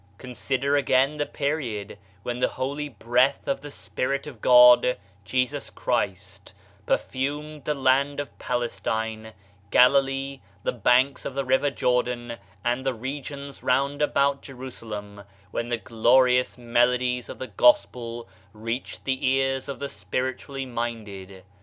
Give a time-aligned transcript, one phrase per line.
[0.17, 6.55] Consider again the period when the holy breath of the Spirit of God (Jesus Christ)
[6.87, 9.33] per fumed the land of Palestine,
[9.69, 15.67] Galilee, the banks of the river of Jordan, and the regions round about Jerusalem when
[15.67, 21.43] the glorious melodies of the Gos pel reached the ears of the spiritually minded.